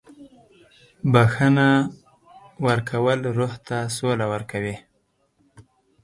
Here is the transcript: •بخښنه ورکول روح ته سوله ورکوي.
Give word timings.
•بخښنه 1.11 1.69
ورکول 2.67 3.19
روح 3.37 3.53
ته 3.67 3.77
سوله 3.95 4.25
ورکوي. 4.33 4.75